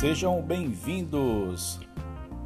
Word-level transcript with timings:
Sejam 0.00 0.40
bem-vindos 0.40 1.78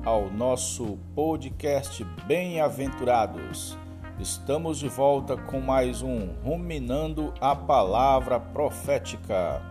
ao 0.05 0.29
nosso 0.29 0.99
podcast 1.15 2.03
Bem-aventurados. 2.27 3.79
Estamos 4.19 4.81
de 4.81 4.89
volta 4.89 5.37
com 5.37 5.61
mais 5.61 6.03
um 6.03 6.33
Ruminando 6.43 7.33
a 7.41 7.55
Palavra 7.55 8.41
Profética. 8.41 9.63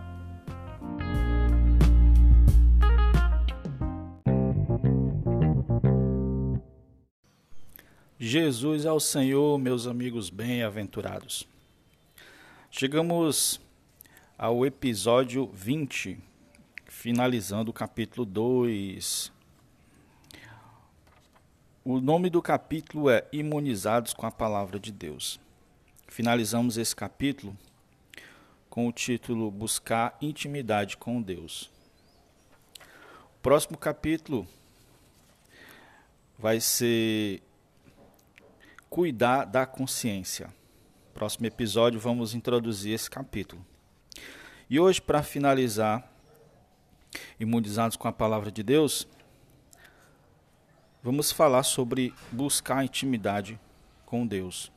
Jesus 8.18 8.86
é 8.86 8.92
o 8.92 8.98
Senhor, 8.98 9.58
meus 9.58 9.86
amigos 9.86 10.30
bem-aventurados. 10.30 11.46
Chegamos 12.70 13.60
ao 14.38 14.64
episódio 14.64 15.50
20, 15.52 16.18
finalizando 17.04 17.70
o 17.70 17.74
capítulo 17.74 18.24
2. 18.24 19.30
O 21.84 22.00
nome 22.00 22.30
do 22.30 22.40
capítulo 22.40 23.10
é 23.10 23.28
Imunizados 23.30 24.14
com 24.14 24.24
a 24.24 24.30
Palavra 24.30 24.80
de 24.80 24.90
Deus. 24.90 25.38
Finalizamos 26.08 26.78
esse 26.78 26.96
capítulo 26.96 27.54
com 28.70 28.88
o 28.88 28.92
título 28.92 29.50
Buscar 29.50 30.16
Intimidade 30.22 30.96
com 30.96 31.20
Deus. 31.20 31.70
O 33.36 33.42
próximo 33.42 33.76
capítulo 33.76 34.46
vai 36.38 36.58
ser 36.58 37.42
Cuidar 38.88 39.44
da 39.44 39.66
Consciência. 39.66 40.48
Próximo 41.12 41.44
episódio 41.44 42.00
vamos 42.00 42.32
introduzir 42.32 42.94
esse 42.94 43.10
capítulo. 43.10 43.62
E 44.70 44.80
hoje, 44.80 45.02
para 45.02 45.22
finalizar, 45.22 46.13
imunizados 47.38 47.96
com 47.96 48.08
a 48.08 48.12
palavra 48.12 48.50
de 48.50 48.62
Deus, 48.62 49.06
vamos 51.02 51.32
falar 51.32 51.62
sobre 51.62 52.14
buscar 52.30 52.84
intimidade 52.84 53.58
com 54.06 54.26
Deus. 54.26 54.72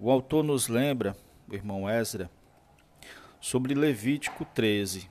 O 0.00 0.10
autor 0.10 0.42
nos 0.42 0.68
lembra, 0.68 1.16
o 1.48 1.54
irmão 1.54 1.88
Ezra, 1.88 2.30
sobre 3.40 3.74
Levítico 3.74 4.44
13. 4.44 5.08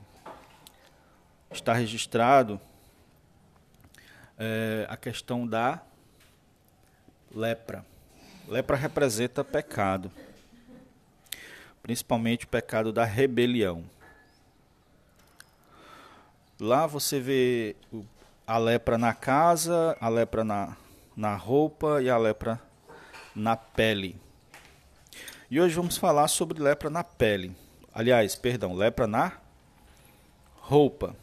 Está 1.50 1.72
registrado 1.72 2.60
é, 4.38 4.86
a 4.88 4.96
questão 4.96 5.46
da 5.46 5.80
lepra. 7.34 7.84
Lepra 8.48 8.76
representa 8.76 9.42
pecado 9.42 10.10
principalmente 11.84 12.46
o 12.46 12.48
pecado 12.48 12.90
da 12.90 13.04
rebelião. 13.04 13.84
Lá 16.60 16.86
você 16.86 17.18
vê 17.18 17.74
a 18.46 18.56
lepra 18.58 18.96
na 18.96 19.12
casa, 19.12 19.96
a 20.00 20.08
lepra 20.08 20.44
na, 20.44 20.76
na 21.16 21.34
roupa 21.34 22.00
e 22.00 22.08
a 22.08 22.16
lepra 22.16 22.62
na 23.34 23.56
pele. 23.56 24.16
E 25.50 25.60
hoje 25.60 25.74
vamos 25.74 25.96
falar 25.96 26.28
sobre 26.28 26.62
lepra 26.62 26.88
na 26.88 27.02
pele. 27.02 27.56
Aliás, 27.92 28.36
perdão, 28.36 28.72
lepra 28.72 29.08
na 29.08 29.32
roupa. 30.60 31.16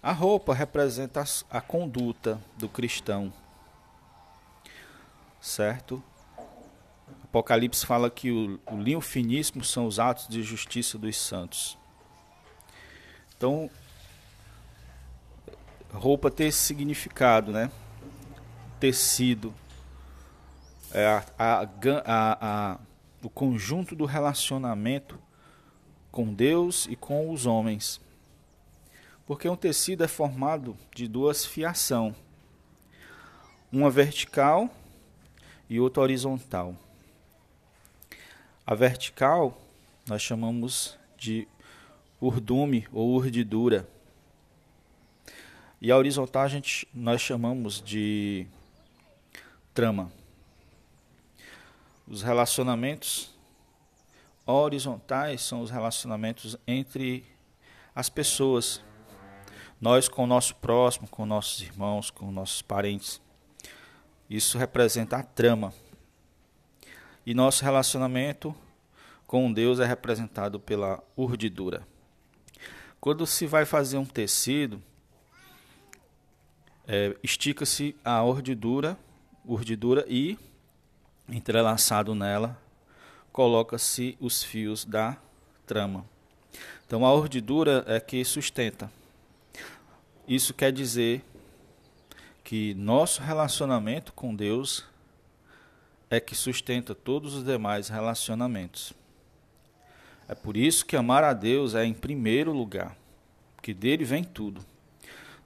A 0.00 0.12
roupa 0.12 0.54
representa 0.54 1.24
a 1.50 1.60
conduta 1.60 2.40
do 2.56 2.68
cristão, 2.68 3.32
certo? 5.40 6.00
Apocalipse 7.24 7.84
fala 7.84 8.08
que 8.08 8.30
o, 8.30 8.60
o 8.70 8.76
linho 8.76 9.00
finíssimo 9.00 9.64
são 9.64 9.86
os 9.86 9.98
atos 9.98 10.28
de 10.28 10.42
justiça 10.42 10.96
dos 10.96 11.16
santos. 11.16 11.76
Então, 13.36 13.70
roupa 15.92 16.30
tem 16.30 16.48
esse 16.48 16.58
significado, 16.58 17.52
né? 17.52 17.70
Tecido. 18.78 19.54
É 20.92 21.06
a, 21.06 21.24
a, 21.38 21.68
a, 22.40 22.78
o 23.22 23.28
conjunto 23.28 23.96
do 23.96 24.04
relacionamento 24.04 25.18
com 26.10 26.32
Deus 26.32 26.86
e 26.88 26.94
com 26.94 27.30
os 27.30 27.46
homens. 27.46 28.00
Porque 29.26 29.48
um 29.48 29.56
tecido 29.56 30.04
é 30.04 30.08
formado 30.08 30.76
de 30.94 31.08
duas 31.08 31.44
fiação, 31.44 32.14
uma 33.72 33.90
vertical 33.90 34.70
e 35.68 35.80
outra 35.80 36.02
horizontal. 36.02 36.76
A 38.66 38.74
vertical 38.74 39.58
nós 40.06 40.22
chamamos 40.22 40.96
de 41.16 41.48
urdume 42.26 42.86
ou 42.92 43.10
urdidura. 43.10 43.88
E 45.80 45.90
a 45.90 45.96
horizontal 45.96 46.42
a 46.42 46.48
gente, 46.48 46.88
nós 46.94 47.20
chamamos 47.20 47.82
de 47.82 48.46
trama. 49.74 50.10
Os 52.06 52.22
relacionamentos 52.22 53.30
horizontais 54.46 55.42
são 55.42 55.60
os 55.60 55.70
relacionamentos 55.70 56.56
entre 56.66 57.24
as 57.94 58.08
pessoas. 58.08 58.82
Nós 59.80 60.08
com 60.08 60.24
o 60.24 60.26
nosso 60.26 60.54
próximo, 60.56 61.08
com 61.08 61.26
nossos 61.26 61.60
irmãos, 61.60 62.10
com 62.10 62.30
nossos 62.30 62.62
parentes. 62.62 63.20
Isso 64.28 64.56
representa 64.56 65.18
a 65.18 65.22
trama. 65.22 65.72
E 67.26 67.34
nosso 67.34 67.64
relacionamento 67.64 68.54
com 69.26 69.52
Deus 69.52 69.80
é 69.80 69.84
representado 69.84 70.60
pela 70.60 71.02
urdidura. 71.16 71.86
Quando 73.04 73.26
se 73.26 73.46
vai 73.46 73.66
fazer 73.66 73.98
um 73.98 74.06
tecido, 74.06 74.82
é, 76.88 77.14
estica-se 77.22 77.94
a 78.02 78.24
urdidura, 78.24 78.98
urdidura 79.44 80.06
e 80.08 80.38
entrelaçado 81.28 82.14
nela 82.14 82.58
coloca-se 83.30 84.16
os 84.18 84.42
fios 84.42 84.86
da 84.86 85.18
trama. 85.66 86.06
Então 86.86 87.04
a 87.04 87.12
urdidura 87.12 87.84
é 87.86 88.00
que 88.00 88.24
sustenta. 88.24 88.90
Isso 90.26 90.54
quer 90.54 90.72
dizer 90.72 91.22
que 92.42 92.72
nosso 92.72 93.20
relacionamento 93.20 94.14
com 94.14 94.34
Deus 94.34 94.82
é 96.08 96.18
que 96.18 96.34
sustenta 96.34 96.94
todos 96.94 97.34
os 97.34 97.44
demais 97.44 97.90
relacionamentos. 97.90 98.94
É 100.28 100.34
por 100.34 100.56
isso 100.56 100.86
que 100.86 100.96
amar 100.96 101.22
a 101.24 101.32
Deus 101.32 101.74
é 101.74 101.84
em 101.84 101.92
primeiro 101.92 102.52
lugar, 102.52 102.96
porque 103.54 103.74
dele 103.74 104.04
vem 104.04 104.24
tudo. 104.24 104.64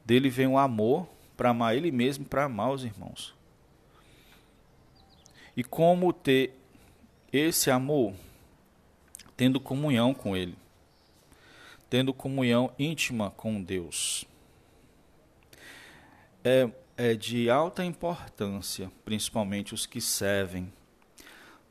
Dele 0.05 0.31
vem 0.31 0.47
o 0.47 0.59
amor 0.59 1.09
para 1.37 1.51
amar 1.51 1.77
ele 1.77 1.91
mesmo 1.91 2.25
para 2.25 2.45
amar 2.45 2.71
os 2.71 2.85
irmãos. 2.85 3.35
E 5.57 5.65
como 5.65 6.13
ter 6.13 6.55
esse 7.33 7.71
amor? 7.71 8.15
Tendo 9.37 9.61
comunhão 9.61 10.15
com 10.15 10.37
ele, 10.37 10.57
tendo 11.89 12.13
comunhão 12.13 12.73
íntima 12.79 13.31
com 13.31 13.63
Deus. 13.63 14.25
É 16.43 16.69
é 16.99 17.15
de 17.15 17.49
alta 17.49 17.85
importância, 17.85 18.91
principalmente 19.05 19.73
os 19.73 19.87
que 19.87 20.01
servem, 20.01 20.71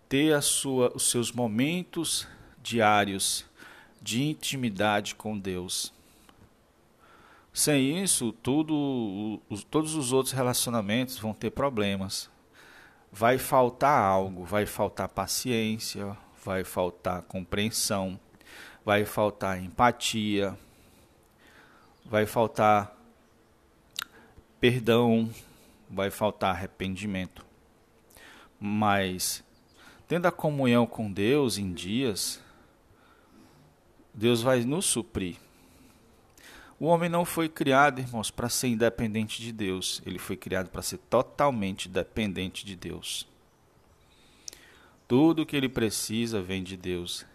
ter 0.08 0.42
sua, 0.42 0.90
os 0.96 1.12
seus 1.12 1.34
momentos 1.34 2.26
diários 2.68 3.46
de 4.02 4.24
intimidade 4.24 5.16
com 5.16 5.38
Deus. 5.38 5.94
Sem 7.54 8.04
isso, 8.04 8.32
tudo, 8.32 9.42
todos 9.72 9.96
os 9.96 10.12
outros 10.12 10.34
relacionamentos 10.34 11.18
vão 11.18 11.34
ter 11.34 11.50
problemas. 11.50 12.30
Vai 13.12 13.38
faltar 13.38 14.00
algo, 14.00 14.44
vai 14.44 14.66
faltar 14.66 15.08
paciência, 15.08 16.16
vai 16.44 16.64
faltar 16.64 17.24
compreensão, 17.24 18.20
vai 18.86 19.06
faltar 19.06 19.64
empatia, 19.64 20.56
vai 22.06 22.26
faltar 22.26 22.96
perdão, 24.60 25.30
vai 25.90 26.12
faltar 26.12 26.54
arrependimento. 26.54 27.46
Mas, 28.60 29.44
tendo 30.08 30.28
a 30.28 30.32
comunhão 30.32 30.86
com 30.86 31.12
Deus 31.12 31.58
em 31.58 31.74
dias, 31.74 32.42
Deus 34.18 34.42
vai 34.42 34.66
nos 34.66 34.86
suprir. 34.86 35.38
O 36.78 36.88
homem 36.88 37.10
não 37.10 37.24
foi 37.24 37.48
criado, 37.48 38.00
irmãos, 38.00 38.30
para 38.30 38.50
ser 38.50 38.68
independente 38.68 39.42
de 39.42 39.54
Deus. 39.54 40.02
Ele 40.06 40.20
foi 40.20 40.36
criado 40.36 40.70
para 40.70 40.82
ser 40.82 40.98
totalmente 40.98 41.88
dependente 41.88 42.66
de 42.66 42.76
Deus. 42.76 43.26
Tudo 45.08 45.46
que 45.46 45.56
ele 45.56 45.70
precisa 45.70 46.42
vem 46.42 46.62
de 46.62 46.76
Deus. 46.76 47.26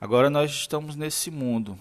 Agora 0.00 0.28
nós 0.28 0.50
estamos 0.50 0.96
nesse 0.96 1.30
mundo 1.30 1.78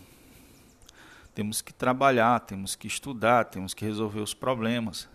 temos 1.34 1.62
que 1.62 1.74
trabalhar, 1.74 2.40
temos 2.42 2.76
que 2.76 2.88
estudar, 2.88 3.46
temos 3.46 3.74
que 3.74 3.86
resolver 3.86 4.20
os 4.20 4.34
problemas. 4.34 5.08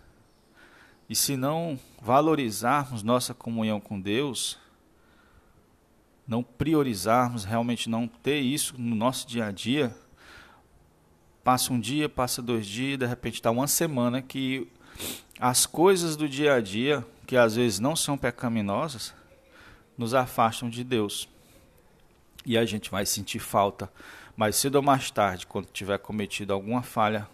E 1.09 1.15
se 1.15 1.37
não 1.37 1.79
valorizarmos 2.01 3.03
nossa 3.03 3.33
comunhão 3.33 3.79
com 3.79 3.99
Deus, 3.99 4.57
não 6.27 6.43
priorizarmos, 6.43 7.45
realmente 7.45 7.89
não 7.89 8.07
ter 8.07 8.39
isso 8.39 8.75
no 8.77 8.95
nosso 8.95 9.27
dia 9.27 9.45
a 9.45 9.51
dia, 9.51 9.95
passa 11.43 11.71
um 11.71 11.79
dia, 11.79 12.09
passa 12.09 12.41
dois 12.41 12.67
dias, 12.67 12.99
de 12.99 13.05
repente 13.05 13.35
está 13.35 13.49
uma 13.49 13.67
semana 13.67 14.21
que 14.21 14.67
as 15.39 15.65
coisas 15.65 16.17
do 16.17 16.27
dia 16.27 16.55
a 16.55 16.61
dia, 16.61 17.05
que 17.25 17.37
às 17.37 17.55
vezes 17.55 17.79
não 17.79 17.95
são 17.95 18.17
pecaminosas, 18.17 19.13
nos 19.97 20.13
afastam 20.13 20.69
de 20.69 20.83
Deus. 20.83 21.29
E 22.45 22.57
a 22.57 22.65
gente 22.65 22.91
vai 22.91 23.05
sentir 23.05 23.39
falta 23.39 23.91
mais 24.35 24.55
cedo 24.55 24.75
ou 24.75 24.83
mais 24.83 25.09
tarde, 25.09 25.47
quando 25.47 25.65
tiver 25.67 25.97
cometido 25.97 26.53
alguma 26.53 26.83
falha 26.83 27.27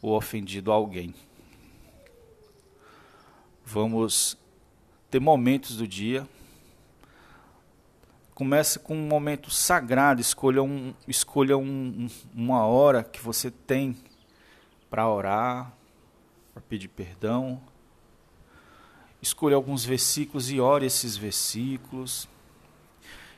ou 0.00 0.16
ofendido 0.16 0.70
alguém. 0.70 1.12
Vamos 3.64 4.36
ter 5.10 5.20
momentos 5.20 5.76
do 5.76 5.88
dia. 5.88 6.28
Comece 8.34 8.80
com 8.80 8.96
um 8.96 9.06
momento 9.06 9.48
sagrado, 9.48 10.20
escolha, 10.20 10.60
um, 10.60 10.92
escolha 11.06 11.56
um, 11.56 12.08
uma 12.34 12.66
hora 12.66 13.04
que 13.04 13.22
você 13.22 13.48
tem 13.48 13.96
para 14.90 15.08
orar, 15.08 15.72
para 16.52 16.60
pedir 16.62 16.88
perdão. 16.88 17.60
Escolha 19.22 19.54
alguns 19.54 19.84
versículos 19.84 20.50
e 20.50 20.58
ore 20.58 20.84
esses 20.84 21.16
versículos. 21.16 22.28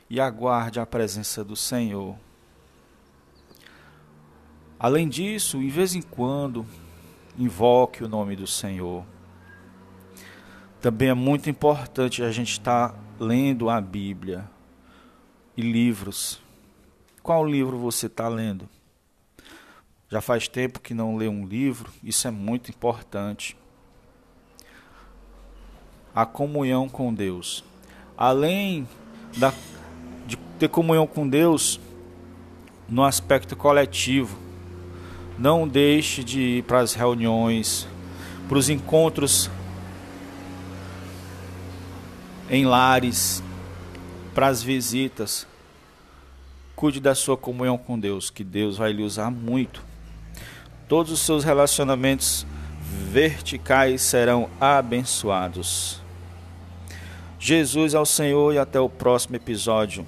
E 0.09 0.19
aguarde 0.19 0.79
a 0.79 0.85
presença 0.85 1.43
do 1.43 1.55
Senhor. 1.55 2.15
Além 4.79 5.07
disso, 5.07 5.61
em 5.61 5.69
vez 5.69 5.93
em 5.93 6.01
quando, 6.01 6.65
invoque 7.37 8.03
o 8.03 8.07
nome 8.07 8.35
do 8.35 8.47
Senhor. 8.47 9.05
Também 10.81 11.09
é 11.09 11.13
muito 11.13 11.49
importante 11.51 12.23
a 12.23 12.31
gente 12.31 12.53
estar 12.53 12.97
lendo 13.19 13.69
a 13.69 13.79
Bíblia 13.79 14.56
e 15.57 15.61
livros. 15.61 16.39
Qual 17.23 17.43
livro 17.43 17.77
você 17.77 18.05
está 18.05 18.29
lendo? 18.29 18.69
Já 20.09 20.21
faz 20.21 20.47
tempo 20.47 20.79
que 20.79 20.93
não 20.93 21.17
lê 21.17 21.27
um 21.27 21.45
livro, 21.45 21.91
isso 22.01 22.27
é 22.27 22.31
muito 22.31 22.69
importante. 22.69 23.57
A 26.15 26.25
comunhão 26.25 26.87
com 26.87 27.13
Deus. 27.13 27.63
Além 28.15 28.87
da, 29.35 29.53
de 30.25 30.37
ter 30.57 30.69
comunhão 30.69 31.05
com 31.05 31.27
Deus 31.27 31.79
no 32.87 33.03
aspecto 33.03 33.55
coletivo, 33.55 34.37
não 35.37 35.67
deixe 35.67 36.23
de 36.23 36.39
ir 36.39 36.63
para 36.63 36.79
as 36.79 36.93
reuniões, 36.93 37.87
para 38.47 38.57
os 38.57 38.69
encontros 38.69 39.51
em 42.49 42.65
lares, 42.65 43.43
para 44.37 44.47
as 44.47 44.61
visitas. 44.61 45.47
Cuide 46.75 46.99
da 46.99 47.15
sua 47.15 47.35
comunhão 47.35 47.77
com 47.77 47.99
Deus, 47.99 48.29
que 48.29 48.43
Deus 48.43 48.77
vai 48.77 48.93
lhe 48.93 49.01
usar 49.01 49.31
muito 49.31 49.83
todos 50.87 51.11
os 51.11 51.19
seus 51.19 51.43
relacionamentos 51.43 52.45
verticais 53.11 54.01
serão 54.01 54.49
abençoados. 54.59 56.01
Jesus 57.39 57.93
ao 57.93 58.05
Senhor 58.05 58.53
e 58.53 58.57
até 58.57 58.79
o 58.79 58.89
próximo 58.89 59.35
episódio. 59.35 60.07